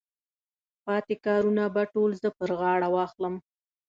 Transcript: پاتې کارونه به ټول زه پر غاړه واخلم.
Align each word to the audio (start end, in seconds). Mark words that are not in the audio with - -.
پاتې 0.85 1.15
کارونه 1.25 1.63
به 1.75 1.83
ټول 1.93 2.11
زه 2.21 2.29
پر 2.37 2.49
غاړه 2.59 2.87
واخلم. 2.95 3.35